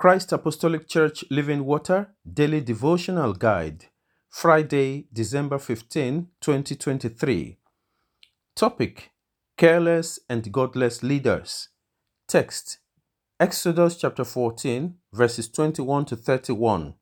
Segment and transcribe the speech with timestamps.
[0.00, 3.88] Christ Apostolic Church Living Water Daily Devotional Guide,
[4.30, 7.58] Friday, December 15, 2023.
[8.56, 9.10] Topic
[9.58, 11.68] Careless and Godless Leaders.
[12.26, 12.78] Text
[13.38, 16.94] Exodus chapter 14, verses 21 to 31.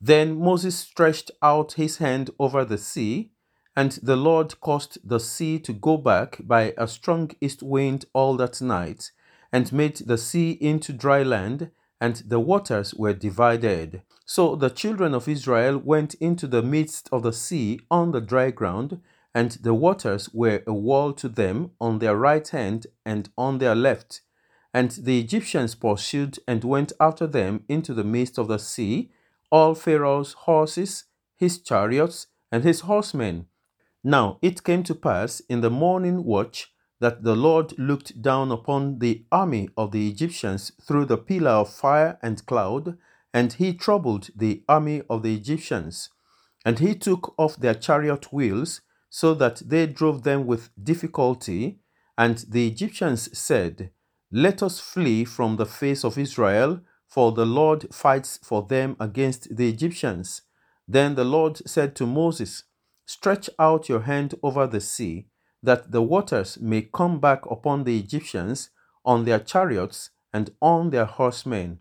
[0.00, 3.30] Then Moses stretched out his hand over the sea,
[3.76, 8.36] and the Lord caused the sea to go back by a strong east wind all
[8.38, 9.12] that night,
[9.52, 14.02] and made the sea into dry land, and the waters were divided.
[14.24, 18.50] So the children of Israel went into the midst of the sea on the dry
[18.50, 19.00] ground,
[19.34, 23.74] and the waters were a wall to them on their right hand and on their
[23.74, 24.22] left.
[24.74, 29.10] And the Egyptians pursued and went after them into the midst of the sea,
[29.50, 31.04] all Pharaoh's horses,
[31.36, 33.46] his chariots, and his horsemen.
[34.04, 38.98] Now it came to pass in the morning watch that the Lord looked down upon
[39.00, 42.96] the army of the Egyptians through the pillar of fire and cloud,
[43.34, 46.10] and he troubled the army of the Egyptians.
[46.64, 48.80] And he took off their chariot wheels,
[49.10, 51.80] so that they drove them with difficulty.
[52.18, 53.90] And the Egyptians said,
[54.32, 59.56] Let us flee from the face of Israel, for the Lord fights for them against
[59.56, 60.42] the Egyptians.
[60.88, 62.64] Then the Lord said to Moses,
[63.04, 65.26] Stretch out your hand over the sea
[65.66, 68.70] that the waters may come back upon the Egyptians
[69.04, 71.80] on their chariots and on their horsemen.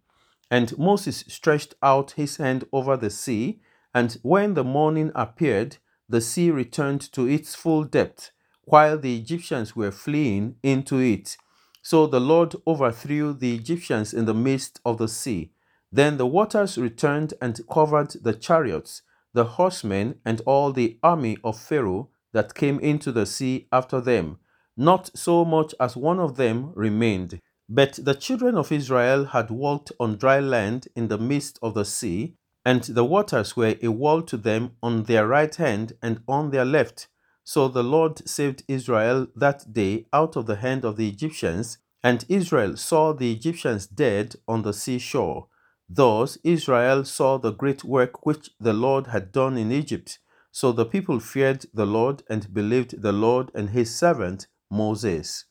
[0.49, 3.61] And Moses stretched out his hand over the sea,
[3.93, 5.77] and when the morning appeared,
[6.09, 8.31] the sea returned to its full depth,
[8.63, 11.37] while the Egyptians were fleeing into it.
[11.83, 15.51] So the Lord overthrew the Egyptians in the midst of the sea.
[15.91, 19.03] Then the waters returned and covered the chariots,
[19.33, 24.37] the horsemen, and all the army of Pharaoh that came into the sea after them.
[24.75, 27.39] Not so much as one of them remained.
[27.69, 31.85] But the children of Israel had walked on dry land in the midst of the
[31.85, 32.35] sea,
[32.65, 36.65] and the waters were a wall to them on their right hand and on their
[36.65, 37.07] left.
[37.45, 42.25] So the Lord saved Israel that day out of the hand of the Egyptians, and
[42.27, 45.47] Israel saw the Egyptians dead on the seashore.
[45.87, 50.19] Thus Israel saw the great work which the Lord had done in Egypt
[50.55, 55.43] so the people feared the Lord and believed the Lord and his servant Moses.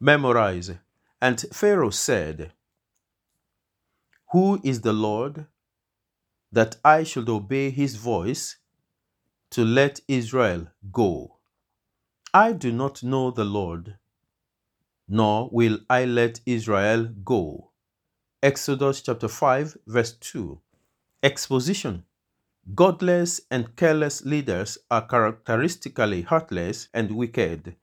[0.00, 0.72] Memorize.
[1.22, 2.54] And Pharaoh said,
[4.32, 5.46] Who is the Lord
[6.50, 8.56] that I should obey his voice
[9.50, 11.36] to let Israel go?
[12.34, 13.96] I do not know the Lord,
[15.06, 17.70] nor will I let Israel go.
[18.42, 20.60] Exodus chapter 5, verse 2.
[21.22, 22.02] Exposition
[22.74, 27.76] Godless and careless leaders are characteristically heartless and wicked.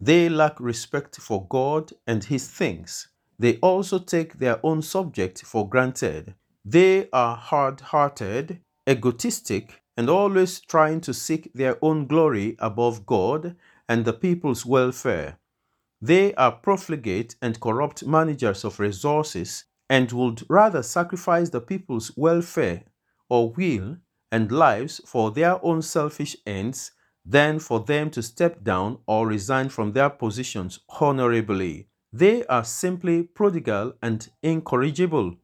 [0.00, 3.08] They lack respect for God and His things.
[3.38, 6.34] They also take their own subject for granted.
[6.64, 13.56] They are hard hearted, egotistic, and always trying to seek their own glory above God
[13.88, 15.38] and the people's welfare.
[16.00, 22.84] They are profligate and corrupt managers of resources and would rather sacrifice the people's welfare
[23.28, 23.98] or will
[24.34, 26.90] and lives for their own selfish ends
[27.24, 31.86] than for them to step down or resign from their positions honorably.
[32.12, 35.36] They are simply prodigal and incorrigible.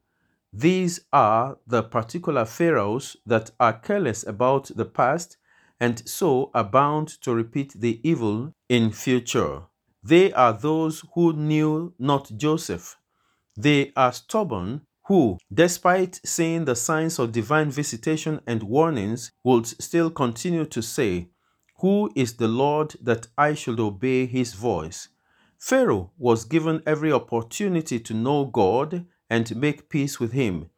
[0.53, 5.37] These are the particular pharaohs that are careless about the past
[5.79, 9.63] and so are bound to repeat the evil in future.
[10.03, 12.97] They are those who knew not Joseph.
[13.57, 20.11] They are stubborn who, despite seeing the signs of divine visitation and warnings, would still
[20.11, 21.29] continue to say,
[21.81, 25.09] Who is the Lord that I should obey his voice?
[25.59, 30.71] Pharaoh was given every opportunity to know God and make peace with him.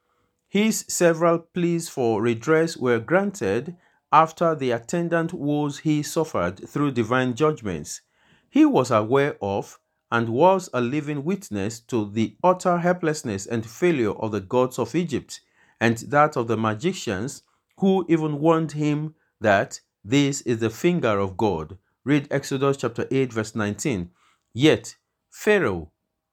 [0.48, 3.76] His several pleas for redress were granted
[4.12, 8.02] after the attendant woes he suffered through divine judgments.
[8.50, 9.78] He was aware of
[10.12, 14.94] and was a living witness to the utter helplessness and failure of the gods of
[14.94, 15.40] Egypt
[15.80, 17.42] and that of the magicians
[17.78, 21.78] who even warned him that this is the finger of God.
[22.04, 24.10] Read Exodus chapter 8 verse 19.
[24.52, 24.96] Yet
[25.30, 25.90] Pharaoh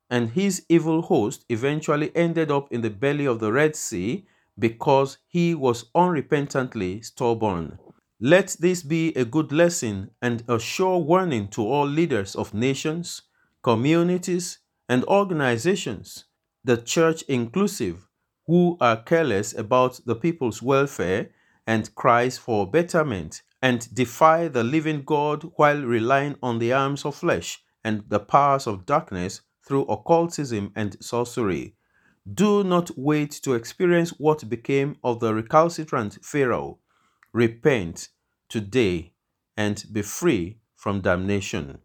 [0.09, 4.25] and his evil host eventually ended up in the belly of the Red Sea
[4.59, 7.79] because he was unrepentantly stubborn.
[8.19, 13.21] Let this be a good lesson and a sure warning to all leaders of nations,
[13.61, 16.25] communities, and organizations,
[16.63, 18.07] the church inclusive,
[18.47, 21.29] who are careless about the people's welfare
[21.67, 27.15] and cries for betterment and defy the living God while relying on the arms of
[27.15, 31.75] flesh and the powers of darkness through occultism and sorcery.
[32.31, 36.79] Do not wait to experience what became of the recalcitrant Pharaoh.
[37.33, 38.09] Repent
[38.47, 39.13] today
[39.55, 41.79] and be free from damnation.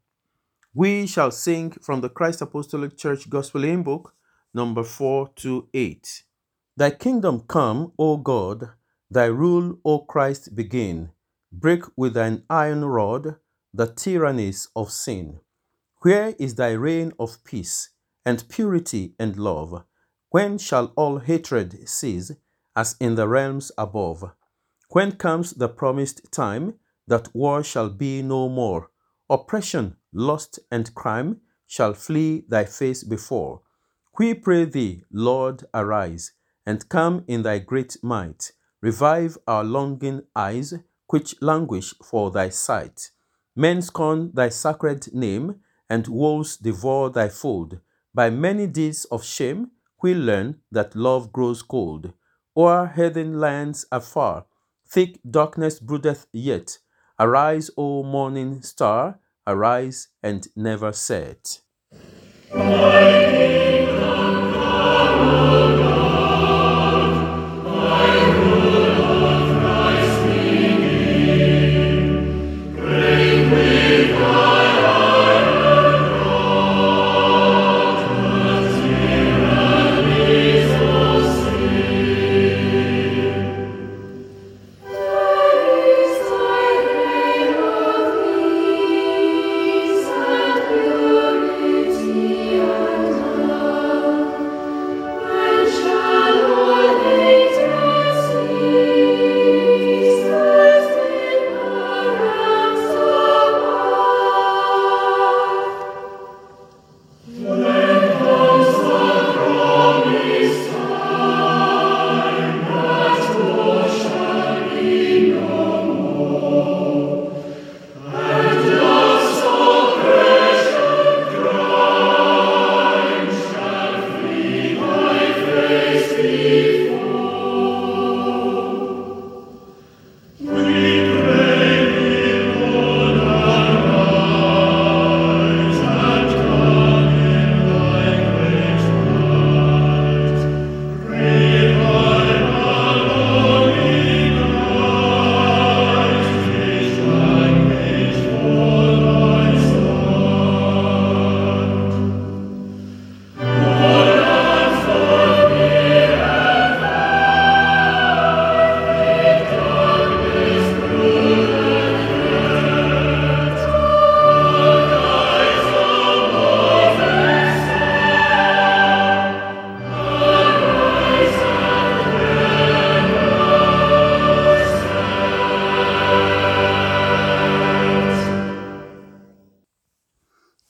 [0.77, 4.13] We shall sing from the Christ Apostolic Church Gospel Hymn Book,
[4.53, 6.25] number 428.
[6.77, 8.71] Thy kingdom come, O God,
[9.09, 11.11] thy rule, O Christ, begin.
[11.53, 13.37] Break with thine iron rod
[13.73, 15.39] the tyrannies of sin.
[16.03, 17.91] Where is thy reign of peace
[18.27, 19.85] and purity and love?
[20.31, 22.33] When shall all hatred cease,
[22.75, 24.33] as in the realms above?
[24.89, 26.75] When comes the promised time
[27.07, 28.91] that war shall be no more?
[29.31, 33.63] Oppression, lust, and crime shall flee thy face before.
[34.19, 36.33] We pray thee, Lord, arise,
[36.67, 38.53] and come in thy great might.
[38.81, 40.75] Revive our longing eyes,
[41.09, 43.11] which languish for thy sight.
[43.57, 47.81] Men scorn thy sacred name, and wolves devour thy fold.
[48.15, 49.71] By many deeds of shame,
[50.03, 52.13] we learn that love grows cold.
[52.57, 54.47] O'er heathen lands afar,
[54.87, 56.79] thick darkness broodeth yet.
[57.17, 61.61] Arise, O morning star, arise and never set.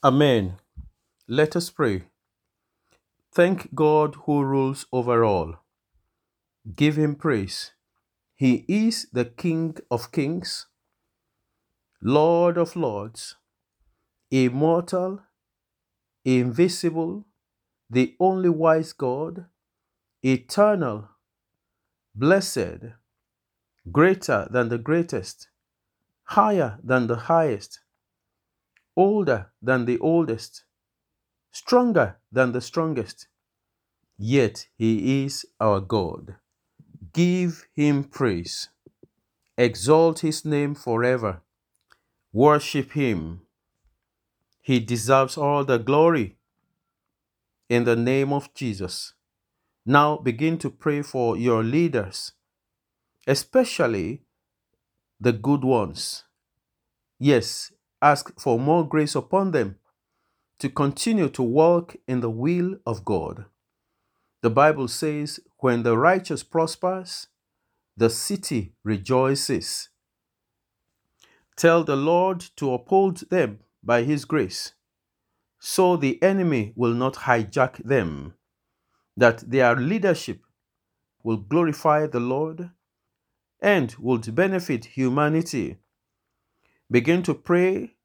[0.05, 0.59] Amen.
[1.27, 2.05] Let us pray.
[3.33, 5.55] Thank God who rules over all.
[6.77, 7.73] Give him praise.
[8.35, 10.67] He is the King of kings,
[12.03, 13.37] Lord of lords,
[14.31, 15.23] immortal,
[16.23, 17.25] invisible,
[17.89, 19.47] the only wise God,
[20.23, 21.09] eternal,
[22.15, 22.93] blessed,
[23.91, 25.49] greater than the greatest,
[26.25, 27.81] higher than the highest
[28.97, 30.65] older than the oldest,
[31.53, 33.29] stronger than the strongest.
[34.17, 36.37] Yet he is our God.
[37.13, 38.69] Give him praise.
[39.57, 41.43] Exalt his name forever.
[42.33, 43.43] Worship him.
[44.61, 46.37] He deserves all the glory.
[47.69, 49.15] In the name of Jesus.
[49.87, 52.33] Now begin to pray for your leaders,
[53.27, 54.23] especially
[55.21, 56.25] the good ones.
[57.19, 57.73] Yes,
[58.05, 59.77] ask for more grace upon them
[60.59, 63.47] to continue to walk in the will of God.
[64.43, 67.29] The Bible says, when the righteous prospers,
[67.97, 69.89] the city rejoices.
[71.57, 74.75] Tell the Lord to uphold them by his grace,
[75.59, 78.35] so the enemy will not hijack them,
[79.17, 80.41] that their leadership
[81.23, 82.71] will glorify the Lord
[83.61, 85.79] and would benefit humanity.
[86.91, 87.97] Begin to pray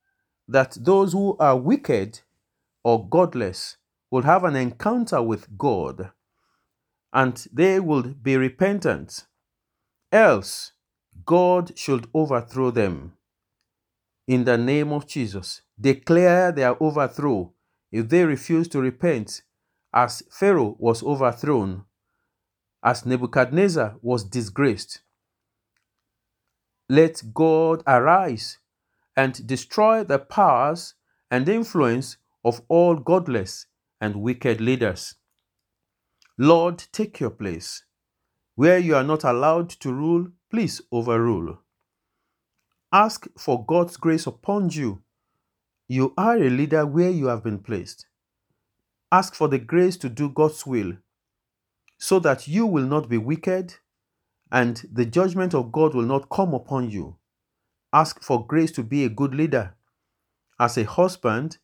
[0.47, 2.21] that those who are wicked
[2.83, 3.77] or godless
[4.09, 6.11] will have an encounter with God
[7.13, 9.25] and they will be repentant.
[10.11, 10.73] Else,
[11.25, 13.13] God should overthrow them.
[14.27, 17.53] In the name of Jesus, declare their overthrow
[17.91, 19.41] if they refuse to repent
[19.93, 21.83] as Pharaoh was overthrown,
[22.83, 25.01] as Nebuchadnezzar was disgraced.
[26.87, 28.59] Let God arise
[29.19, 30.93] and destroy the powers
[31.29, 33.65] and influence of all godless
[33.99, 35.15] and wicked leaders.
[36.37, 37.83] Lord, take your place.
[38.55, 41.59] Where you are not allowed to rule, please overrule.
[42.93, 45.03] Ask for God's grace upon you.
[45.89, 48.05] You are a leader where you have been placed.
[49.11, 50.93] Ask for the grace to do God's will
[51.97, 53.75] so that you will not be wicked
[54.49, 57.18] and the judgment of God will not come upon you.
[57.91, 59.75] Ask for grace to be a good leader.
[60.59, 61.57] As a husband,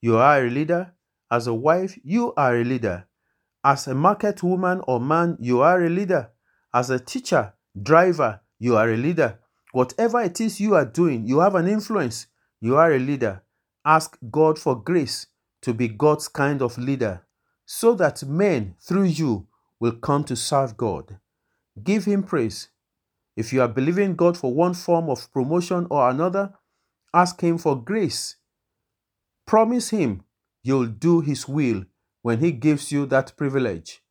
[0.00, 0.94] you are a leader.
[1.30, 3.06] As a wife, you are a leader.
[3.64, 6.30] As a market woman or man, you are a leader.
[6.72, 9.38] As a teacher, driver, you are a leader.
[9.72, 12.28] Whatever it is you are doing, you have an influence.
[12.60, 13.42] You are a leader.
[13.84, 15.26] Ask God for grace
[15.62, 17.26] to be God's kind of leader
[17.66, 19.48] so that men through you
[19.80, 21.18] will come to serve God.
[21.82, 22.68] Give Him praise.
[23.36, 26.54] If you are believing God for one form of promotion or another,
[27.12, 28.36] ask Him for grace.
[29.46, 30.22] Promise Him
[30.62, 31.84] you'll do His will
[32.22, 34.02] when He gives you that privilege.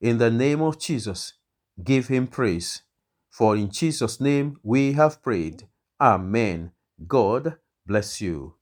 [0.00, 1.34] In the name of Jesus,
[1.82, 2.82] give Him praise.
[3.30, 5.68] For in Jesus' name we have prayed.
[6.00, 6.72] Amen.
[7.06, 8.54] God bless you.